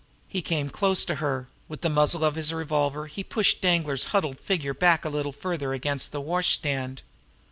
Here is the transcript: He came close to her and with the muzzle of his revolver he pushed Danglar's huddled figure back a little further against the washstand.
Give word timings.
He 0.27 0.41
came 0.41 0.71
close 0.71 1.05
to 1.05 1.15
her 1.21 1.37
and 1.37 1.47
with 1.67 1.81
the 1.81 1.89
muzzle 1.91 2.23
of 2.25 2.33
his 2.33 2.51
revolver 2.51 3.05
he 3.05 3.23
pushed 3.23 3.61
Danglar's 3.61 4.05
huddled 4.05 4.39
figure 4.39 4.73
back 4.73 5.05
a 5.05 5.09
little 5.09 5.31
further 5.31 5.73
against 5.73 6.11
the 6.11 6.19
washstand. 6.19 7.03